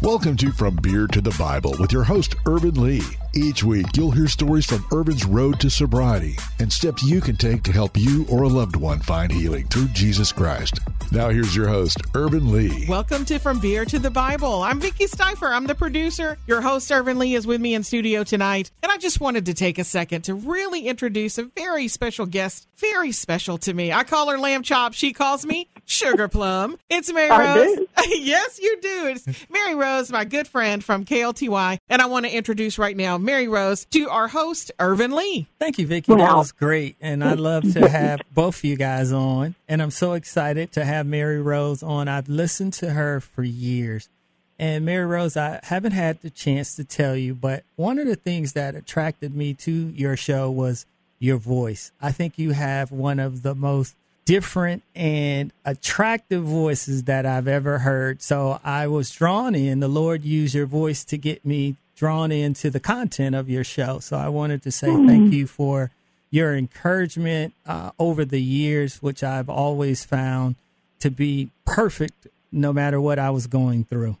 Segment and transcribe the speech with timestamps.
[0.00, 3.02] Welcome to From Beer to the Bible with your host, Irvin Lee.
[3.34, 7.64] Each week, you'll hear stories from Irvin's road to sobriety and steps you can take
[7.64, 10.78] to help you or a loved one find healing through Jesus Christ.
[11.10, 12.86] Now, here's your host, Irvin Lee.
[12.88, 14.62] Welcome to From Beer to the Bible.
[14.62, 15.50] I'm Vicki Steifer.
[15.50, 16.38] I'm the producer.
[16.46, 18.70] Your host, Ervin Lee, is with me in studio tonight.
[18.84, 22.68] And I just wanted to take a second to really introduce a very special guest,
[22.76, 23.92] very special to me.
[23.92, 24.94] I call her Lamb Chop.
[24.94, 26.78] She calls me Sugar Plum.
[26.90, 27.78] It's Mary I Rose.
[28.08, 29.06] yes, you do.
[29.06, 31.78] It's Mary Rose, my good friend from KLTY.
[31.88, 35.46] And I want to introduce right now Mary Rose to our host, Irvin Lee.
[35.58, 36.14] Thank you, Vicki.
[36.14, 36.96] That was great.
[37.00, 39.54] And I love to have both of you guys on.
[39.66, 42.06] And I'm so excited to have Mary Rose on.
[42.06, 44.10] I've listened to her for years.
[44.58, 48.16] And Mary Rose, I haven't had the chance to tell you, but one of the
[48.16, 50.84] things that attracted me to your show was
[51.18, 51.92] your voice.
[51.98, 53.94] I think you have one of the most
[54.28, 58.20] different and attractive voices that I've ever heard.
[58.20, 59.80] So I was drawn in.
[59.80, 64.00] The Lord used your voice to get me drawn into the content of your show.
[64.00, 65.90] So I wanted to say thank you for
[66.30, 70.56] your encouragement uh, over the years, which I've always found
[71.00, 74.18] to be perfect no matter what I was going through.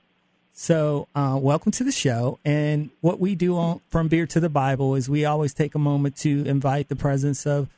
[0.54, 2.38] So, uh, welcome to the show.
[2.46, 5.78] And what we do on From Beer to the Bible is we always take a
[5.78, 7.68] moment to invite the presence of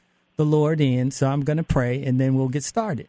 [0.41, 1.11] the Lord in.
[1.11, 3.09] So, I'm going to pray and then we'll get started.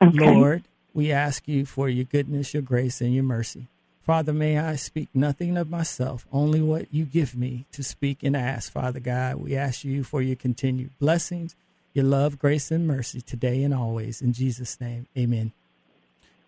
[0.00, 0.18] Okay.
[0.18, 0.62] Lord,
[0.94, 3.66] we ask you for your goodness, your grace, and your mercy.
[4.04, 8.36] Father, may I speak nothing of myself, only what you give me to speak and
[8.36, 9.36] ask, Father God.
[9.36, 11.54] We ask you for your continued blessings,
[11.94, 14.20] your love, grace, and mercy today and always.
[14.20, 15.52] In Jesus' name, amen.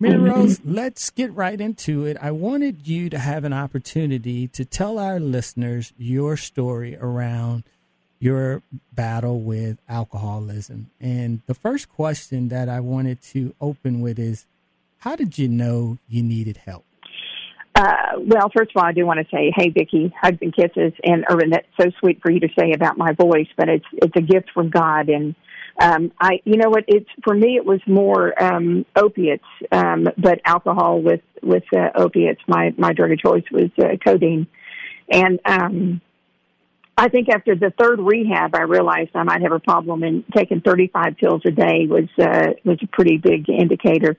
[0.00, 2.16] Mary Rose, let's get right into it.
[2.20, 7.62] I wanted you to have an opportunity to tell our listeners your story around
[8.18, 8.62] your
[8.92, 10.90] battle with alcoholism.
[11.00, 14.46] And the first question that I wanted to open with is
[14.98, 16.84] how did you know you needed help?
[17.74, 20.92] Uh, well, first of all, I do want to say, hey, Vicki, hugs and kisses,
[21.02, 24.14] and Irvin, that's so sweet for you to say about my voice, but it's it's
[24.16, 25.34] a gift from God, and
[25.80, 30.40] um, I, you know what, it's for me, it was more um, opiates, um, but
[30.44, 32.40] alcohol with with uh, opiates.
[32.46, 34.46] My my drug of choice was uh, codeine,
[35.10, 36.00] and um,
[36.96, 40.60] I think after the third rehab, I realized I might have a problem, and taking
[40.60, 44.16] 35 pills a day was uh, was a pretty big indicator.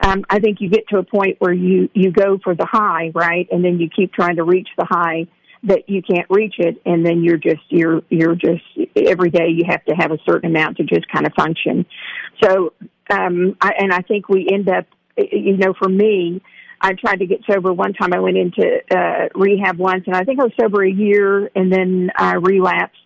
[0.00, 3.10] Um, I think you get to a point where you you go for the high,
[3.14, 5.26] right, and then you keep trying to reach the high
[5.64, 8.62] that you can't reach it, and then you're just you're you're just
[8.96, 11.86] every day you have to have a certain amount to just kind of function.
[12.42, 12.72] So,
[13.10, 16.40] um, I, and I think we end up, you know, for me,
[16.82, 18.12] I tried to get sober one time.
[18.12, 21.72] I went into uh, rehab once, and I think I was sober a year, and
[21.72, 22.98] then I relapsed.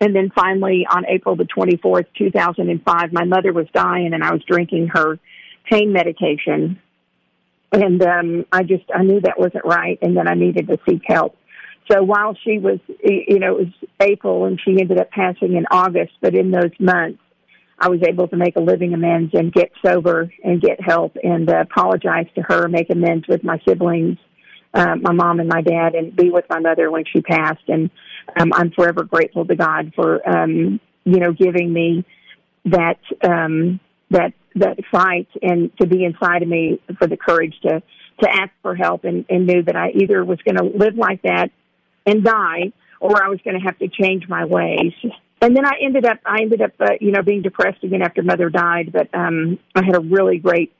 [0.00, 4.42] And then finally, on April the 24th, 2005, my mother was dying, and I was
[4.44, 5.18] drinking her
[5.70, 6.80] pain medication.
[7.70, 11.02] And um, I just, I knew that wasn't right, and then I needed to seek
[11.06, 11.36] help.
[11.90, 15.66] So while she was, you know, it was April, and she ended up passing in
[15.70, 17.21] August, but in those months,
[17.82, 21.50] I was able to make a living amends and get sober and get help and
[21.50, 24.18] uh, apologize to her, make amends with my siblings,
[24.72, 27.64] uh, my mom and my dad, and be with my mother when she passed.
[27.66, 27.90] And
[28.38, 32.04] um, I'm forever grateful to God for, um, you know, giving me
[32.66, 37.82] that um, that that fight and to be inside of me for the courage to
[38.22, 41.22] to ask for help and, and knew that I either was going to live like
[41.22, 41.50] that
[42.06, 44.92] and die or I was going to have to change my ways.
[45.42, 48.22] And then I ended up, I ended up, uh, you know, being depressed again after
[48.22, 48.92] mother died.
[48.92, 50.72] But um, I had a really great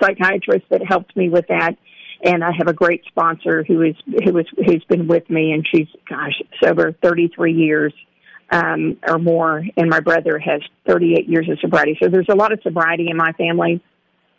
[0.00, 1.76] psychiatrist that helped me with that,
[2.22, 5.66] and I have a great sponsor who is who is who's been with me, and
[5.70, 7.92] she's gosh sober thirty three years
[8.50, 11.98] um, or more, and my brother has thirty eight years of sobriety.
[12.00, 13.82] So there's a lot of sobriety in my family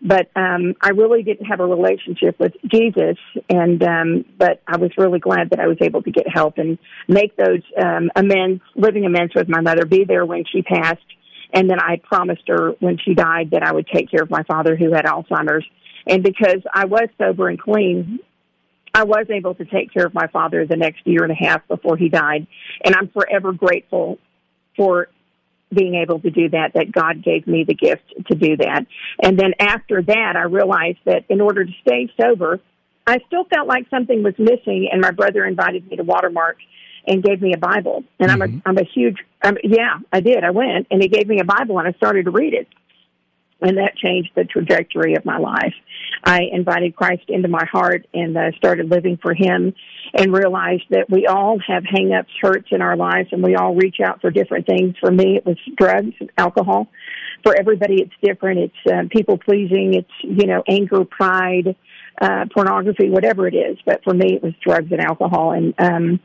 [0.02, 3.18] but um, I really didn't have a relationship with Jesus,
[3.50, 6.78] and um, but I was really glad that I was able to get help and
[7.08, 11.02] make those um, amends, living amends with my mother, be there when she passed,
[11.52, 14.44] and then I promised her when she died that I would take care of my
[14.44, 15.66] father who had Alzheimer's,
[16.06, 18.20] and because I was sober and clean.
[18.94, 21.68] I was able to take care of my father the next year and a half
[21.68, 22.48] before he died,
[22.84, 24.18] and I'm forever grateful
[24.76, 25.10] for
[25.74, 28.86] being able to do that, that God gave me the gift to do that.
[29.22, 32.60] And then after that, I realized that in order to stay sober,
[33.06, 36.58] I still felt like something was missing, and my brother invited me to Watermark
[37.08, 38.04] and gave me a Bible.
[38.20, 38.60] And I'm a mm-hmm.
[38.66, 40.44] I'm a huge I'm, yeah, I did.
[40.44, 42.68] I went and he gave me a Bible and I started to read it.
[43.60, 45.74] And that changed the trajectory of my life.
[46.24, 49.74] I invited Christ into my heart and uh, started living for Him
[50.14, 53.98] and realized that we all have hang-ups, hurts in our lives, and we all reach
[54.04, 54.96] out for different things.
[55.00, 56.88] For me, it was drugs, and alcohol.
[57.44, 58.60] For everybody, it's different.
[58.60, 59.94] It's uh, people pleasing.
[59.94, 61.76] It's you know anger, pride,
[62.22, 63.78] uh, pornography, whatever it is.
[63.86, 66.20] But for me, it was drugs and alcohol, and um,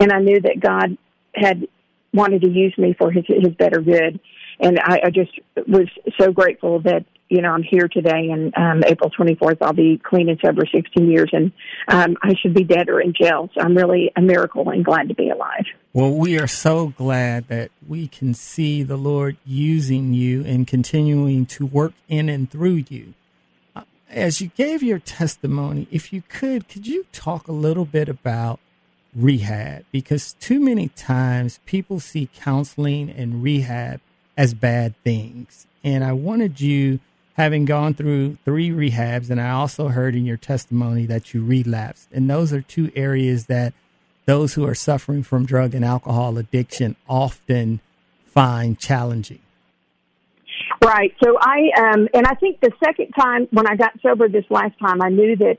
[0.00, 0.96] and I knew that God
[1.34, 1.66] had
[2.12, 4.20] wanted to use me for His His better good,
[4.60, 5.32] and I, I just
[5.66, 5.88] was
[6.18, 8.30] so grateful that you know I'm here today.
[8.30, 11.52] And um, April 24th, I'll be clean and sober 16 years, and
[11.88, 13.50] um, I should be dead or in jail.
[13.54, 15.64] So I'm really a miracle and glad to be alive.
[15.92, 21.46] Well, we are so glad that we can see the Lord using you and continuing
[21.46, 23.14] to work in and through you
[24.10, 28.60] as you gave your testimony, if you could, could you talk a little bit about
[29.14, 29.84] rehab?
[29.90, 34.00] Because too many times people see counseling and rehab
[34.36, 35.66] as bad things.
[35.82, 37.00] And I wanted you,
[37.34, 42.08] having gone through three rehabs, and I also heard in your testimony that you relapsed.
[42.12, 43.72] And those are two areas that
[44.26, 47.80] those who are suffering from drug and alcohol addiction often
[48.26, 49.40] find challenging.
[50.84, 51.14] Right.
[51.22, 54.78] So I um and I think the second time when I got sober this last
[54.78, 55.58] time I knew that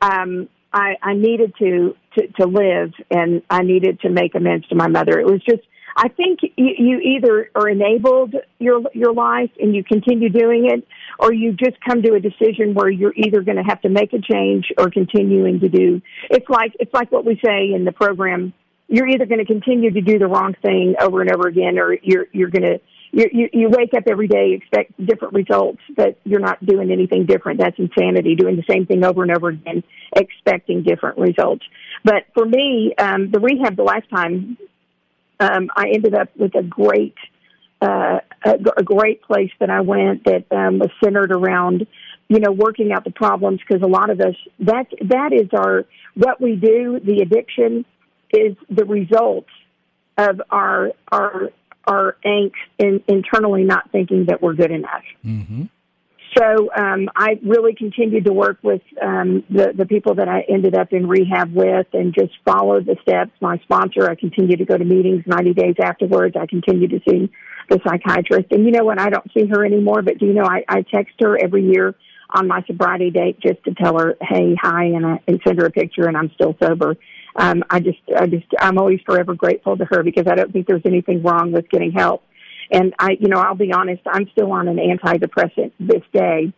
[0.00, 4.74] um I I needed to to to live and I needed to make amends to
[4.74, 5.18] my mother.
[5.18, 5.62] It was just
[5.96, 10.86] I think you, either are enabled your your life and you continue doing it
[11.18, 14.12] or you just come to a decision where you're either going to have to make
[14.12, 16.02] a change or continuing to do.
[16.30, 18.52] It's like it's like what we say in the program
[18.88, 21.96] you're either going to continue to do the wrong thing over and over again or
[22.02, 22.78] you're you're going to
[23.12, 27.24] you, you, you wake up every day, expect different results, but you're not doing anything
[27.24, 27.60] different.
[27.60, 29.82] That's insanity, doing the same thing over and over again,
[30.14, 31.64] expecting different results.
[32.04, 34.58] But for me, um, the rehab the last time,
[35.40, 37.14] um, I ended up with a great,
[37.80, 41.86] uh, a, a great place that I went that um, was centered around,
[42.28, 45.84] you know, working out the problems because a lot of us, that, that is our,
[46.14, 47.84] what we do, the addiction
[48.32, 49.46] is the result
[50.18, 51.50] of our, our
[51.86, 55.04] our angst in, internally not thinking that we're good enough.
[55.24, 55.64] Mm-hmm.
[56.36, 60.74] So um, I really continued to work with um, the the people that I ended
[60.74, 63.32] up in rehab with, and just follow the steps.
[63.40, 65.24] My sponsor, I continued to go to meetings.
[65.26, 67.30] Ninety days afterwards, I continued to see
[67.68, 68.52] the psychiatrist.
[68.52, 69.00] And you know what?
[69.00, 71.94] I don't see her anymore, but do you know I, I text her every year
[72.30, 75.66] on my sobriety date just to tell her, hey, hi, and, I, and send her
[75.66, 76.96] a picture, and I'm still sober
[77.36, 80.66] um, I just, I just, I'm always forever grateful to her because I don't think
[80.66, 82.22] there's anything wrong with getting help.
[82.70, 86.52] And I, you know, I'll be honest, I'm still on an antidepressant this day,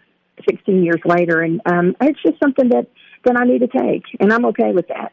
[0.48, 2.86] 16 years later, and um, it's just something that
[3.24, 5.12] that I need to take, and I'm okay with that.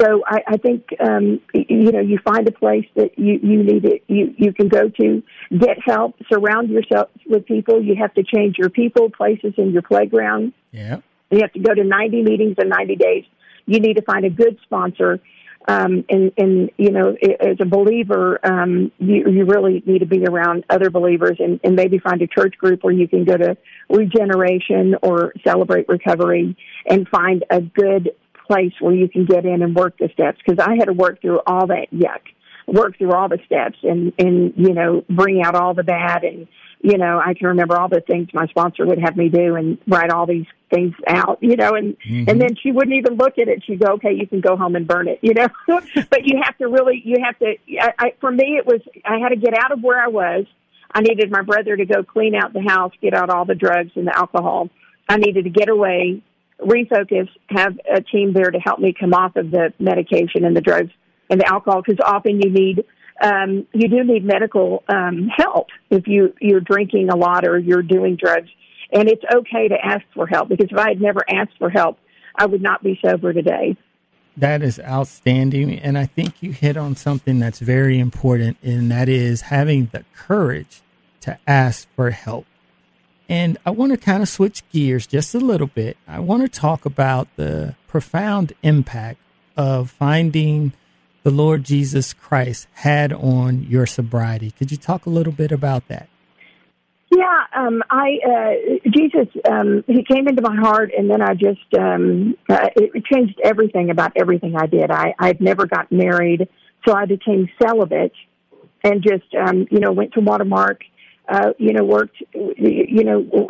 [0.00, 3.84] So I, I think um, you know you find a place that you you need
[3.84, 4.04] it.
[4.06, 6.14] You you can go to get help.
[6.32, 7.82] Surround yourself with people.
[7.82, 10.52] You have to change your people, places, and your playground.
[10.70, 10.98] Yeah.
[11.30, 13.24] You have to go to 90 meetings in 90 days
[13.70, 15.20] you need to find a good sponsor.
[15.68, 20.24] Um, and, and, you know, as a believer, um, you, you really need to be
[20.24, 23.56] around other believers and, and maybe find a church group where you can go to
[23.90, 28.10] regeneration or celebrate recovery and find a good
[28.46, 30.38] place where you can get in and work the steps.
[30.48, 32.22] Cause I had to work through all that yuck,
[32.66, 36.48] work through all the steps and, and, you know, bring out all the bad and,
[36.82, 39.76] you know, I can remember all the things my sponsor would have me do and
[39.86, 42.30] write all these things out, you know, and mm-hmm.
[42.30, 43.62] and then she wouldn't even look at it.
[43.64, 45.48] She'd go, "Okay, you can go home and burn it," you know.
[45.66, 47.54] but you have to really, you have to.
[47.80, 50.46] I, I, for me, it was I had to get out of where I was.
[50.92, 53.90] I needed my brother to go clean out the house, get out all the drugs
[53.94, 54.70] and the alcohol.
[55.08, 56.22] I needed to get away,
[56.60, 60.60] refocus, have a team there to help me come off of the medication and the
[60.60, 60.90] drugs
[61.28, 62.84] and the alcohol because often you need
[63.20, 67.82] um, you do need medical um, help if you you're drinking a lot or you're
[67.82, 68.48] doing drugs,
[68.92, 71.98] and it's okay to ask for help because if I had never asked for help,
[72.34, 73.76] I would not be sober today.
[74.36, 79.08] That is outstanding, and I think you hit on something that's very important, and that
[79.08, 80.82] is having the courage
[81.22, 82.46] to ask for help.
[83.28, 85.96] And I want to kind of switch gears just a little bit.
[86.08, 89.20] I want to talk about the profound impact
[89.56, 90.72] of finding
[91.22, 94.50] the Lord Jesus Christ had on your sobriety.
[94.50, 96.08] Could you talk a little bit about that?
[97.10, 101.74] Yeah, um, I uh, Jesus, um, he came into my heart, and then I just
[101.76, 104.92] um, uh, it changed everything about everything I did.
[104.92, 106.48] I I'd never got married,
[106.86, 108.12] so I became celibate,
[108.84, 110.82] and just um, you know went to Watermark,
[111.28, 113.48] uh, you know worked, you know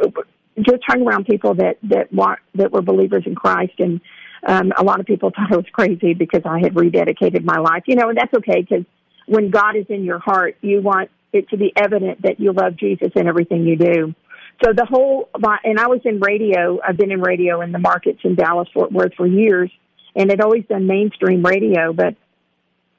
[0.62, 4.00] just hung around people that that want, that were believers in Christ, and
[4.46, 7.82] um, a lot of people thought I was crazy because I had rededicated my life,
[7.86, 8.86] you know, and that's okay because
[9.26, 12.76] when God is in your heart, you want it to be evident that you love
[12.76, 14.14] Jesus in everything you do.
[14.62, 15.30] So the whole,
[15.64, 18.92] and I was in radio, I've been in radio in the markets in Dallas, Fort
[18.92, 19.70] Worth for years,
[20.14, 22.14] and had always done mainstream radio, but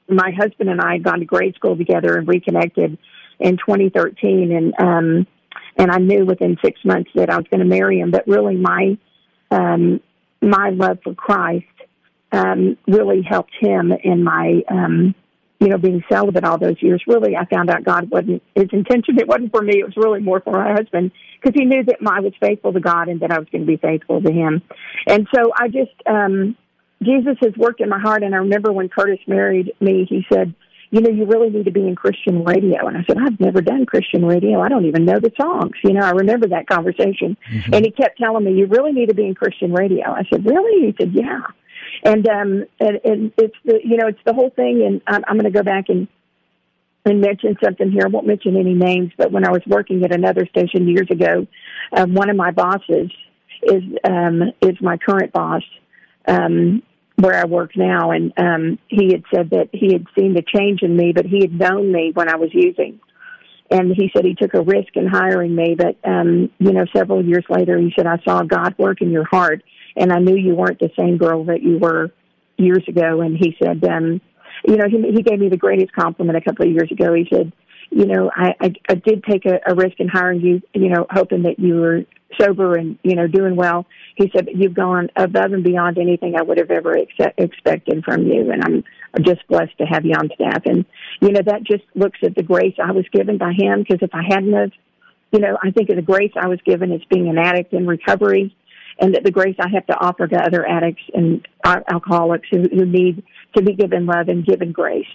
[0.08, 2.98] my husband and I had gone to grade school together and reconnected
[3.38, 5.26] in 2013, and, um,
[5.76, 8.56] and I knew within six months that I was going to marry him, but really
[8.56, 8.98] my,
[9.50, 10.00] um,
[10.40, 11.66] my love for Christ
[12.32, 15.14] um, really helped him in my, um,
[15.62, 17.04] you know, being celibate all those years.
[17.06, 19.18] Really, I found out God wasn't his intention.
[19.18, 19.78] It wasn't for me.
[19.78, 22.80] It was really more for my husband because he knew that I was faithful to
[22.80, 24.60] God and that I was going to be faithful to him.
[25.06, 26.56] And so I just, um,
[27.00, 28.24] Jesus has worked in my heart.
[28.24, 30.52] And I remember when Curtis married me, he said,
[30.90, 32.86] you know, you really need to be in Christian radio.
[32.86, 34.60] And I said, I've never done Christian radio.
[34.60, 35.72] I don't even know the songs.
[35.84, 37.36] You know, I remember that conversation.
[37.50, 37.74] Mm-hmm.
[37.74, 40.10] And he kept telling me, you really need to be in Christian radio.
[40.10, 40.86] I said, really?
[40.86, 41.40] He said, yeah.
[42.04, 44.82] And, um, and, and it's the, you know, it's the whole thing.
[44.86, 46.08] And I'm, I'm going to go back and,
[47.04, 48.02] and mention something here.
[48.04, 51.46] I won't mention any names, but when I was working at another station years ago,
[51.96, 53.10] um, one of my bosses
[53.62, 55.62] is, um, is my current boss.
[56.26, 56.82] Um,
[57.16, 60.82] where I work now, and um, he had said that he had seen the change
[60.82, 63.00] in me, but he had known me when I was using.
[63.72, 67.24] And he said he took a risk in hiring me, but um, you know, several
[67.24, 69.62] years later, he said I saw God work in your heart,
[69.96, 72.12] and I knew you weren't the same girl that you were
[72.58, 73.22] years ago.
[73.22, 74.20] And he said, um,
[74.66, 77.14] you know, he, he gave me the greatest compliment a couple of years ago.
[77.14, 77.52] He said,
[77.90, 81.06] you know, I, I, I did take a, a risk in hiring you, you know,
[81.10, 82.02] hoping that you were
[82.40, 83.86] sober and you know doing well.
[84.14, 88.26] He said you've gone above and beyond anything I would have ever ex- expected from
[88.26, 88.84] you, and I'm
[89.24, 90.62] just blessed to have you on staff.
[90.66, 90.84] And
[91.20, 93.80] you know that just looks at the grace I was given by him.
[93.80, 94.72] Because if I hadn't have,
[95.32, 97.86] you know, I think of the grace I was given as being an addict in
[97.86, 98.54] recovery,
[98.98, 102.84] and that the grace I have to offer to other addicts and alcoholics who, who
[102.84, 103.22] need
[103.56, 105.06] to be given love and given grace.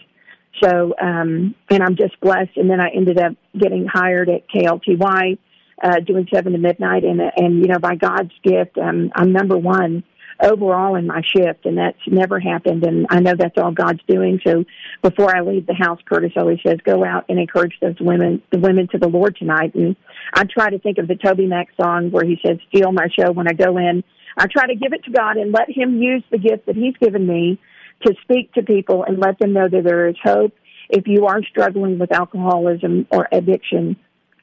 [0.64, 2.58] So, um, and I'm just blessed.
[2.58, 5.38] And then I ended up getting hired at KLTY
[5.82, 9.58] uh, doing seven to midnight, and and you know by God's gift, um, I'm number
[9.58, 10.04] one
[10.42, 12.84] overall in my shift, and that's never happened.
[12.84, 14.40] And I know that's all God's doing.
[14.46, 14.66] So
[15.02, 18.60] before I leave the house, Curtis always says, "Go out and encourage those women, the
[18.60, 19.96] women to the Lord tonight." And
[20.34, 23.32] I try to think of the Toby Mac song where he says, "Steal my show
[23.32, 24.04] when I go in."
[24.38, 26.96] I try to give it to God and let Him use the gift that He's
[26.98, 27.60] given me
[28.06, 30.54] to speak to people and let them know that there is hope.
[30.90, 33.98] If you are struggling with alcoholism or addiction,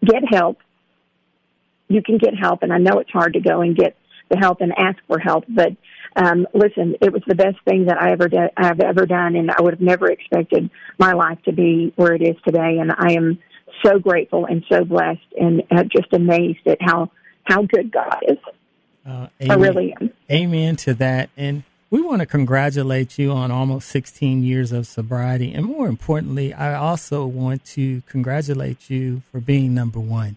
[0.05, 0.59] get help
[1.89, 3.97] you can get help, and I know it's hard to go and get
[4.31, 5.73] the help and ask for help, but
[6.17, 9.51] um, listen, it was the best thing that I ever did, I've ever done, and
[9.51, 12.79] I would have never expected my life to be where it is today.
[12.81, 13.39] And I am
[13.85, 17.11] so grateful and so blessed, and uh, just amazed at how
[17.45, 18.39] how good God is.
[19.07, 20.11] Uh, I really am.
[20.31, 21.29] Amen to that.
[21.37, 26.55] And we want to congratulate you on almost 16 years of sobriety, and more importantly,
[26.55, 30.37] I also want to congratulate you for being number one.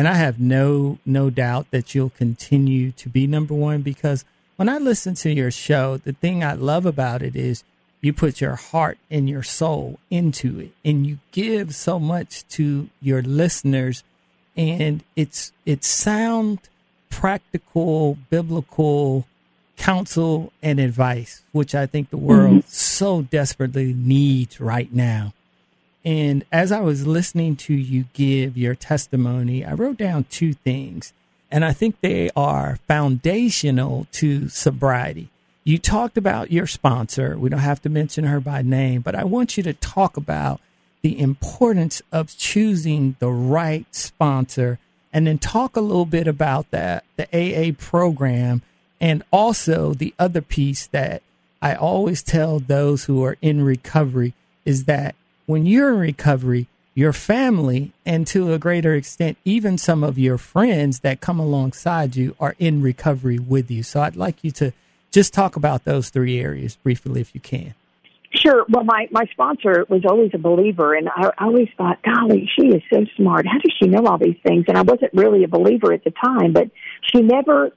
[0.00, 4.24] And I have no no doubt that you'll continue to be number one because
[4.56, 7.64] when I listen to your show, the thing I love about it is
[8.00, 12.88] you put your heart and your soul into it and you give so much to
[13.02, 14.02] your listeners
[14.56, 16.60] and it's it's sound
[17.10, 19.26] practical biblical
[19.76, 22.68] counsel and advice which i think the world mm-hmm.
[22.68, 25.34] so desperately needs right now
[26.04, 31.12] and as I was listening to you give your testimony, I wrote down two things,
[31.50, 35.28] and I think they are foundational to sobriety.
[35.62, 37.38] You talked about your sponsor.
[37.38, 40.60] We don't have to mention her by name, but I want you to talk about
[41.02, 44.78] the importance of choosing the right sponsor
[45.12, 48.62] and then talk a little bit about that the AA program
[49.00, 51.22] and also the other piece that
[51.62, 55.14] I always tell those who are in recovery is that
[55.50, 60.38] when you're in recovery, your family, and to a greater extent, even some of your
[60.38, 63.82] friends that come alongside you are in recovery with you.
[63.82, 64.72] So I'd like you to
[65.10, 67.74] just talk about those three areas briefly, if you can.
[68.32, 68.64] Sure.
[68.68, 72.68] Well, my, my sponsor was always a believer, and I, I always thought, golly, she
[72.68, 73.44] is so smart.
[73.44, 74.66] How does she know all these things?
[74.68, 76.70] And I wasn't really a believer at the time, but
[77.12, 77.72] she never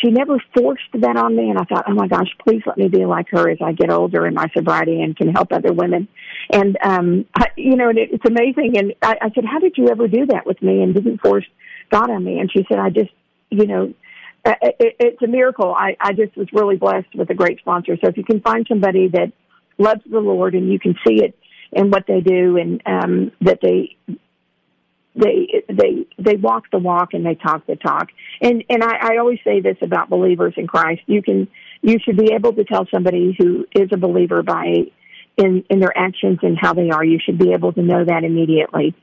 [0.00, 2.88] she never forced that on me and I thought, oh my gosh, please let me
[2.88, 6.08] be like her as I get older in my sobriety and can help other women.
[6.50, 8.76] And, um, I, you know, and it, it's amazing.
[8.78, 11.46] And I, I said, how did you ever do that with me and didn't force
[11.90, 12.38] God on me?
[12.38, 13.10] And she said, I just,
[13.50, 13.94] you know,
[14.44, 15.74] uh, it, it's a miracle.
[15.74, 17.96] I, I just was really blessed with a great sponsor.
[18.02, 19.32] So if you can find somebody that
[19.78, 21.36] loves the Lord and you can see it
[21.72, 23.96] in what they do and, um, that they,
[25.14, 28.08] they they they walk the walk and they talk the talk.
[28.40, 31.48] And and I, I always say this about believers in Christ: you can
[31.82, 34.90] you should be able to tell somebody who is a believer by
[35.36, 37.04] in in their actions and how they are.
[37.04, 38.94] You should be able to know that immediately.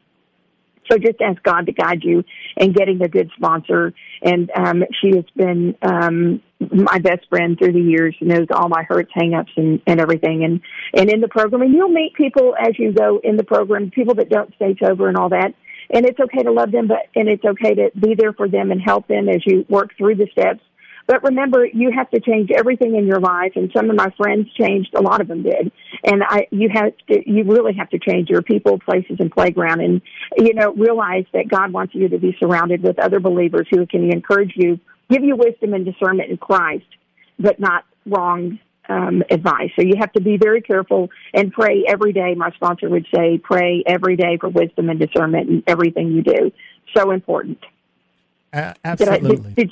[0.91, 2.23] So just ask God to guide you
[2.57, 3.91] in getting a good sponsor.
[4.21, 8.83] And um, she has been um, my best friend through the years, knows all my
[8.83, 10.43] hurts, hangups, and, and everything.
[10.43, 10.61] And
[10.93, 14.13] and in the program, and you'll meet people as you go in the program, people
[14.15, 15.55] that don't stay sober and all that
[15.91, 18.71] and it's okay to love them, but and it's okay to be there for them
[18.71, 20.61] and help them as you work through the steps.
[21.07, 23.51] But remember, you have to change everything in your life.
[23.55, 24.95] And some of my friends changed.
[24.95, 25.71] A lot of them did.
[26.03, 29.81] And I, you have to, you really have to change your people, places, and playground.
[29.81, 30.01] And,
[30.37, 34.11] you know, realize that God wants you to be surrounded with other believers who can
[34.11, 36.87] encourage you, give you wisdom and discernment in Christ,
[37.37, 39.71] but not wrong um, advice.
[39.75, 42.33] So you have to be very careful and pray every day.
[42.35, 46.51] My sponsor would say, pray every day for wisdom and discernment in everything you do.
[46.95, 47.59] So important.
[48.53, 49.29] Uh, absolutely.
[49.29, 49.71] Did, I, did, did,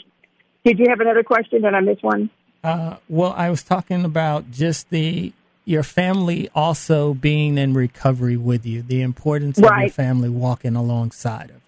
[0.65, 1.61] did, you have another question?
[1.61, 2.29] Did I miss one?
[2.63, 5.33] Uh, well, I was talking about just the
[5.65, 9.71] your family also being in recovery with you, the importance right.
[9.71, 11.62] of your family walking alongside of.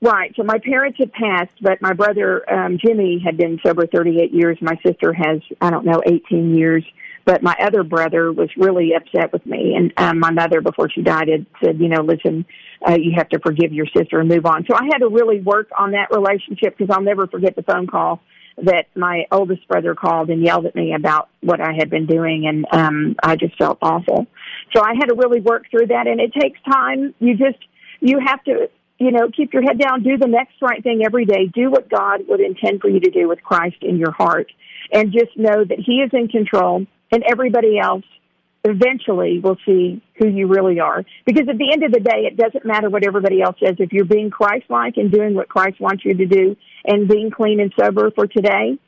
[0.00, 0.32] Right.
[0.36, 4.56] So my parents had passed, but my brother um, Jimmy had been sober 38 years.
[4.60, 6.84] My sister has, I don't know, 18 years.
[7.24, 11.02] But my other brother was really upset with me, and um, my mother, before she
[11.02, 12.46] died, had said, you know, listen,
[12.88, 14.64] uh, you have to forgive your sister and move on.
[14.66, 17.86] So I had to really work on that relationship because I'll never forget the phone
[17.86, 18.22] call
[18.62, 22.46] that my oldest brother called and yelled at me about what I had been doing
[22.48, 24.26] and um I just felt awful.
[24.74, 27.14] So I had to really work through that and it takes time.
[27.20, 27.58] You just
[28.00, 31.24] you have to you know, keep your head down, do the next right thing every
[31.24, 34.50] day, do what God would intend for you to do with Christ in your heart
[34.92, 38.04] and just know that he is in control and everybody else
[38.64, 41.04] eventually will see who you really are.
[41.24, 43.76] Because at the end of the day, it doesn't matter what everybody else says.
[43.78, 47.60] If you're being Christ-like and doing what Christ wants you to do and being clean
[47.60, 48.78] and sober for today,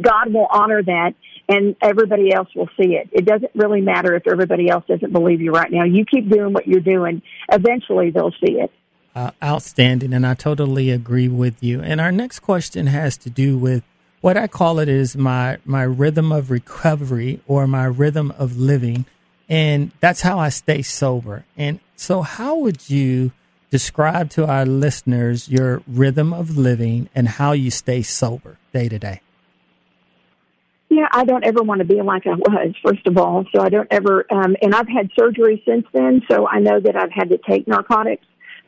[0.00, 1.14] God will honor that
[1.48, 3.10] and everybody else will see it.
[3.12, 5.84] It doesn't really matter if everybody else doesn't believe you right now.
[5.84, 7.22] You keep doing what you're doing.
[7.52, 8.72] Eventually they'll see it.
[9.14, 10.12] Uh, outstanding.
[10.12, 11.80] And I totally agree with you.
[11.80, 13.84] And our next question has to do with
[14.24, 19.04] what I call it is my my rhythm of recovery or my rhythm of living,
[19.48, 21.44] and that's how I stay sober.
[21.58, 23.32] And so, how would you
[23.70, 28.98] describe to our listeners your rhythm of living and how you stay sober day to
[28.98, 29.20] day?
[30.88, 33.44] Yeah, I don't ever want to be like I was, first of all.
[33.54, 36.96] So I don't ever, um, and I've had surgery since then, so I know that
[36.96, 38.24] I've had to take narcotics.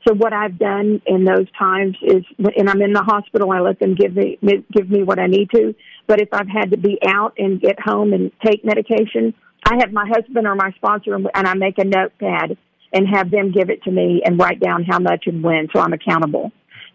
[0.06, 3.80] So what I've done in those times is, and I'm in the hospital, I let
[3.80, 5.74] them give me give me what I need to.
[6.06, 9.92] But if I've had to be out and get home and take medication, I have
[9.92, 12.56] my husband or my sponsor, and I make a notepad
[12.92, 15.80] and have them give it to me and write down how much and when, so
[15.80, 16.52] I'm accountable.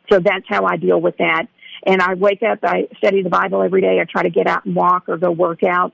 [0.09, 1.47] So that's how I deal with that.
[1.85, 3.99] And I wake up, I study the Bible every day.
[3.99, 5.93] I try to get out and walk or go work out.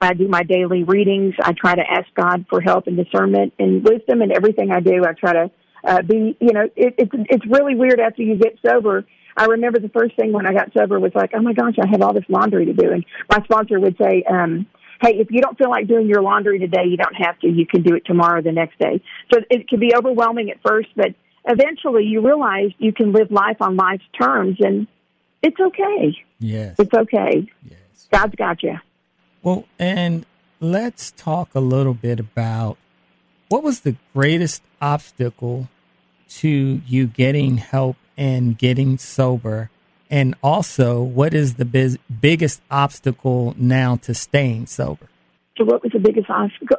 [0.00, 1.34] I do my daily readings.
[1.42, 5.04] I try to ask God for help and discernment and wisdom in everything I do.
[5.04, 5.50] I try to
[5.84, 9.04] uh, be, you know, it, it's it's really weird after you get sober.
[9.36, 11.88] I remember the first thing when I got sober was like, oh my gosh, I
[11.88, 14.66] have all this laundry to do, and my sponsor would say, um,
[15.02, 17.48] hey, if you don't feel like doing your laundry today, you don't have to.
[17.48, 19.02] You can do it tomorrow, the next day.
[19.32, 21.14] So it can be overwhelming at first, but
[21.46, 24.86] eventually you realize you can live life on life's terms, and
[25.42, 26.16] it's okay.
[26.38, 27.46] Yes, it's okay.
[27.68, 28.78] Yes, God's got you.
[29.42, 30.24] Well, and
[30.60, 32.78] let's talk a little bit about
[33.48, 35.68] what was the greatest obstacle
[36.28, 39.70] to you getting help and getting sober?
[40.10, 45.08] And also, what is the biz- biggest obstacle now to staying sober?
[45.56, 46.28] So, what was the biggest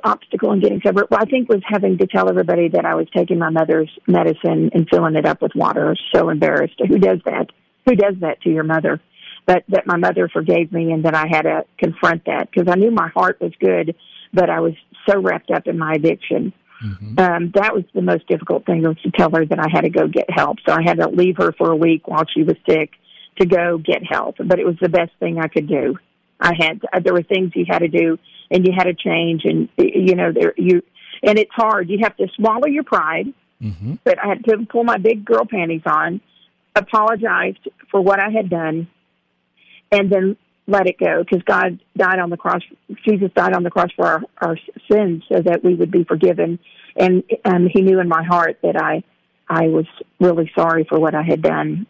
[0.04, 1.08] obstacle in getting sober?
[1.10, 4.70] Well, I think was having to tell everybody that I was taking my mother's medicine
[4.74, 5.96] and filling it up with water.
[6.14, 6.76] So embarrassed.
[6.80, 7.48] Who does that?
[7.86, 9.00] Who does that to your mother?
[9.46, 12.76] But that my mother forgave me and that I had to confront that because I
[12.76, 13.96] knew my heart was good,
[14.34, 14.74] but I was
[15.08, 16.52] so wrapped up in my addiction
[16.84, 17.20] Mm-hmm.
[17.20, 19.90] Um, that was the most difficult thing was to tell her that I had to
[19.90, 20.58] go get help.
[20.68, 22.92] So I had to leave her for a week while she was sick
[23.40, 24.36] to go get help.
[24.44, 25.98] But it was the best thing I could do.
[26.40, 28.20] I had to, there were things you had to do,
[28.52, 30.84] and you had to change, and you know there you
[31.24, 31.90] and it's hard.
[31.90, 33.34] You have to swallow your pride.
[33.62, 33.96] Mm-hmm.
[34.04, 36.20] But I had to pull my big girl panties on,
[36.76, 38.88] apologized for what I had done,
[39.92, 42.62] and then let it go because God died on the cross.
[43.08, 44.58] Jesus died on the cross for our, our
[44.92, 46.60] sins so that we would be forgiven.
[46.96, 49.04] And um, He knew in my heart that I
[49.48, 49.86] I was
[50.20, 51.86] really sorry for what I had done.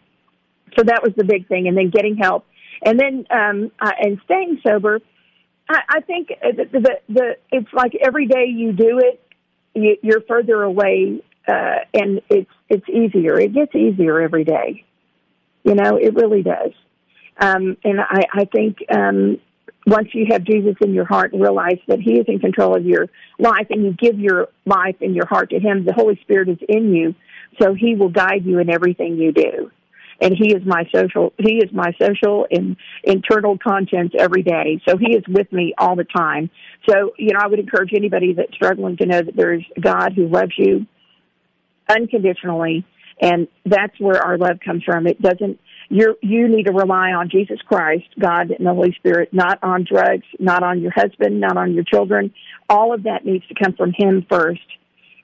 [0.76, 1.68] So that was the big thing.
[1.68, 2.44] And then getting help,
[2.84, 5.00] and then um, uh, and staying sober.
[5.68, 9.20] I, I think the, the the it's like every day you do it,
[9.74, 13.40] you, you're further away, uh, and it's it's easier.
[13.40, 14.84] It gets easier every day.
[15.64, 16.72] You know, it really does.
[17.38, 19.38] Um, and I, I think um,
[19.86, 22.84] once you have Jesus in your heart and realize that He is in control of
[22.84, 26.48] your life and you give your life and your heart to Him, the Holy Spirit
[26.48, 27.14] is in you,
[27.60, 29.70] so He will guide you in everything you do.
[30.20, 34.80] And He is my social, He is my social and internal conscience every day.
[34.88, 36.50] So He is with me all the time.
[36.88, 40.26] So, you know, I would encourage anybody that's struggling to know that there's God who
[40.26, 40.86] loves you
[41.88, 42.84] unconditionally.
[43.20, 45.06] And that's where our love comes from.
[45.06, 49.32] It doesn't you you need to rely on Jesus Christ, God and the Holy Spirit,
[49.32, 52.32] not on drugs, not on your husband, not on your children.
[52.68, 54.66] All of that needs to come from Him first,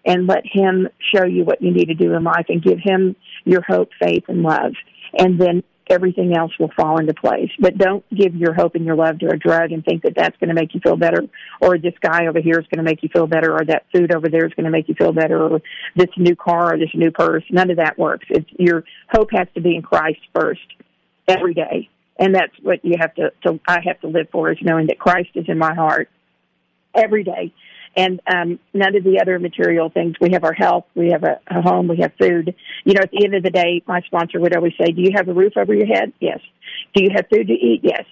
[0.04, 3.16] and let Him show you what you need to do in life, and give Him
[3.44, 4.72] your hope, faith, and love,
[5.18, 7.50] and then everything else will fall into place.
[7.58, 10.36] But don't give your hope and your love to a drug and think that that's
[10.38, 11.22] going to make you feel better,
[11.60, 14.14] or this guy over here is going to make you feel better, or that food
[14.14, 15.60] over there is going to make you feel better, or
[15.96, 17.44] this new car or this new purse.
[17.50, 18.26] None of that works.
[18.30, 20.60] It's your hope has to be in Christ first
[21.28, 23.32] every day, and that's what you have to.
[23.44, 26.08] to I have to live for is knowing that Christ is in my heart
[26.94, 27.52] every day
[27.96, 30.16] and um, none of the other material things.
[30.20, 32.54] We have our health, we have a, a home, we have food.
[32.84, 35.12] You know, at the end of the day, my sponsor would always say, "Do you
[35.14, 36.12] have a roof over your head?
[36.20, 36.40] Yes.
[36.94, 37.80] Do you have food to eat?
[37.82, 38.04] Yes.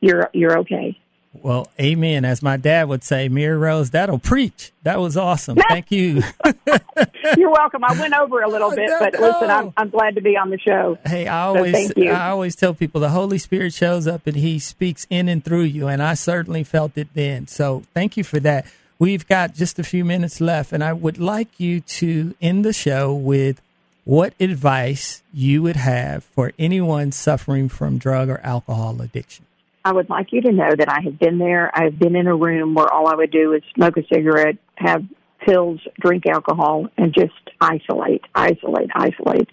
[0.00, 0.98] You're you're okay."
[1.42, 2.24] Well, amen.
[2.24, 4.72] As my dad would say, Mary Rose, that'll preach.
[4.82, 5.58] That was awesome.
[5.68, 6.22] Thank you.
[7.36, 7.82] You're welcome.
[7.84, 10.58] I went over a little bit, but listen, I'm, I'm glad to be on the
[10.58, 10.96] show.
[11.04, 14.58] Hey, I always, so I always tell people the Holy Spirit shows up and He
[14.58, 17.48] speaks in and through you, and I certainly felt it then.
[17.48, 18.66] So, thank you for that.
[18.98, 22.72] We've got just a few minutes left, and I would like you to end the
[22.72, 23.60] show with
[24.04, 29.46] what advice you would have for anyone suffering from drug or alcohol addiction.
[29.84, 31.70] I would like you to know that I have been there.
[31.74, 35.02] I've been in a room where all I would do is smoke a cigarette, have
[35.46, 39.48] pills, drink alcohol, and just isolate, isolate, isolate.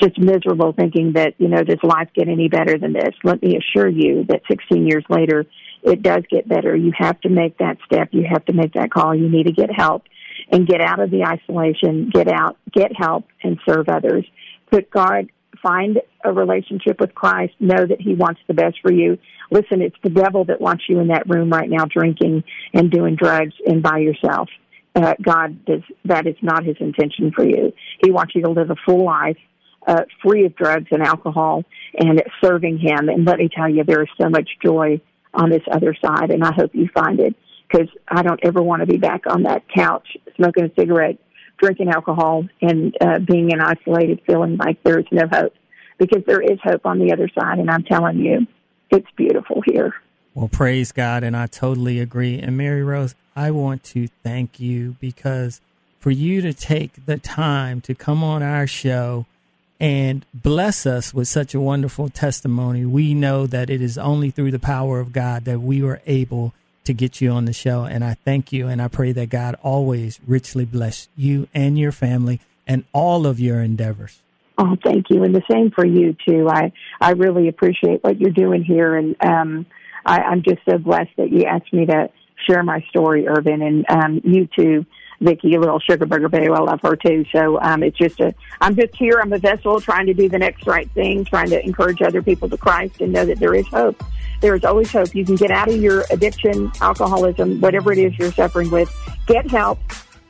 [0.00, 3.14] Just miserable thinking that, you know, does life get any better than this?
[3.22, 5.46] Let me assure you that 16 years later,
[5.82, 6.76] it does get better.
[6.76, 8.08] You have to make that step.
[8.12, 9.14] You have to make that call.
[9.14, 10.04] You need to get help
[10.50, 14.24] and get out of the isolation, get out, get help and serve others.
[14.70, 15.28] Put God,
[15.62, 17.54] find a relationship with Christ.
[17.60, 19.18] Know that He wants the best for you.
[19.50, 23.16] Listen, it's the devil that wants you in that room right now drinking and doing
[23.16, 24.48] drugs and by yourself.
[24.94, 27.72] Uh, God does, that is not His intention for you.
[28.04, 29.38] He wants you to live a full life,
[29.86, 31.64] uh, free of drugs and alcohol
[31.98, 33.08] and serving Him.
[33.08, 35.00] And let me tell you, there is so much joy
[35.34, 37.34] on this other side, and I hope you find it
[37.70, 41.18] because I don't ever want to be back on that couch smoking a cigarette,
[41.58, 45.54] drinking alcohol, and uh, being in isolated, feeling like there is no hope.
[45.98, 48.46] Because there is hope on the other side, and I'm telling you,
[48.90, 49.94] it's beautiful here.
[50.34, 52.40] Well, praise God, and I totally agree.
[52.40, 55.60] And Mary Rose, I want to thank you because
[56.00, 59.26] for you to take the time to come on our show
[59.82, 62.86] and bless us with such a wonderful testimony.
[62.86, 66.54] We know that it is only through the power of God that we were able
[66.84, 67.82] to get you on the show.
[67.82, 71.90] And I thank you and I pray that God always richly bless you and your
[71.90, 74.20] family and all of your endeavors.
[74.56, 75.24] Oh, thank you.
[75.24, 76.48] And the same for you too.
[76.48, 78.94] I, I really appreciate what you're doing here.
[78.94, 79.66] And, um,
[80.06, 82.08] I, I'm just so blessed that you asked me to
[82.48, 84.86] share my story, Irvin, and, um, you too
[85.22, 86.48] Vicki, a little sugar burger baby.
[86.48, 87.24] I love her too.
[87.32, 89.20] So um, it's just a, I'm just here.
[89.20, 92.48] I'm a vessel trying to do the next right thing, trying to encourage other people
[92.48, 94.02] to Christ and know that there is hope.
[94.40, 95.14] There is always hope.
[95.14, 98.92] You can get out of your addiction, alcoholism, whatever it is you're suffering with.
[99.26, 99.78] Get help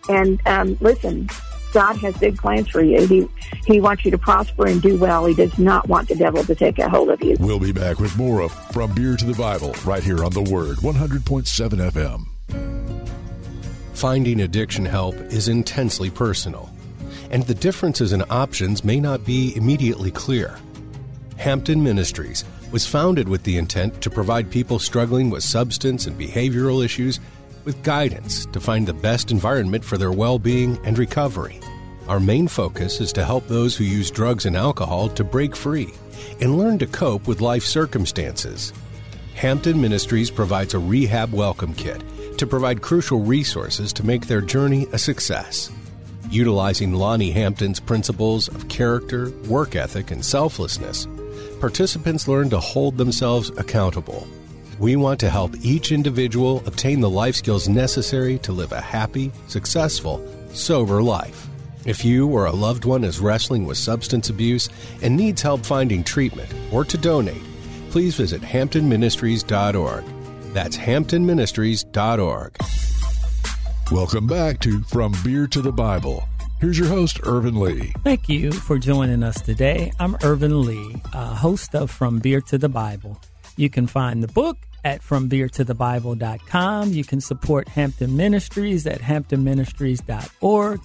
[0.09, 1.29] and um, listen.
[1.73, 3.07] God has big plans for you.
[3.07, 3.29] He
[3.67, 5.25] He wants you to prosper and do well.
[5.25, 7.37] He does not want the devil to take a hold of you.
[7.41, 10.43] We'll be back with more of From Beer to the Bible right here on the
[10.43, 12.27] Word 100.7 FM.
[14.03, 16.69] Finding addiction help is intensely personal,
[17.31, 20.59] and the differences in options may not be immediately clear.
[21.37, 26.85] Hampton Ministries was founded with the intent to provide people struggling with substance and behavioral
[26.85, 27.21] issues
[27.65, 31.61] with guidance to find the best environment for their well being and recovery.
[32.09, 35.95] Our main focus is to help those who use drugs and alcohol to break free
[36.41, 38.73] and learn to cope with life circumstances.
[39.37, 42.03] Hampton Ministries provides a rehab welcome kit
[42.43, 45.71] to provide crucial resources to make their journey a success.
[46.29, 51.07] Utilizing Lonnie Hampton's principles of character, work ethic, and selflessness,
[51.61, 54.27] participants learn to hold themselves accountable.
[54.81, 59.31] We want to help each individual obtain the life skills necessary to live a happy,
[59.47, 60.21] successful,
[60.53, 61.47] sober life.
[61.85, 64.69] If you or a loved one is wrestling with substance abuse
[65.01, 67.45] and needs help finding treatment or to donate,
[67.91, 70.12] please visit hamptonministries.org.
[70.53, 72.57] That's hamptonministries.org.
[73.91, 76.27] Welcome back to From Beer to the Bible.
[76.61, 77.93] Here's your host, Irvin Lee.
[78.05, 79.93] Thank you for joining us today.
[79.99, 83.21] I'm Irvin Lee, uh, host of From Beer to the Bible.
[83.57, 86.93] You can find the book at FromBeerToTheBible.com.
[86.93, 90.81] You can support Hampton Ministries at HamptonMinistries.org.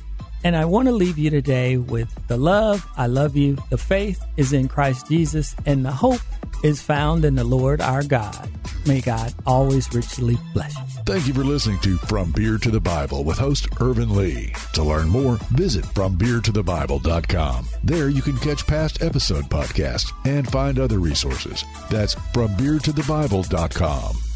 [0.47, 4.23] And I want to leave you today with the love, I love you, the faith
[4.37, 6.21] is in Christ Jesus, and the hope
[6.63, 8.49] is found in the Lord our God.
[8.85, 10.83] May God always richly bless you.
[11.05, 14.53] Thank you for listening to From Beer to the Bible with host Irvin Lee.
[14.71, 17.67] To learn more, visit FromBeerToTheBible.com.
[17.83, 21.65] There you can catch past episode podcasts and find other resources.
[21.89, 24.26] That's FromBeerToTheBible.com.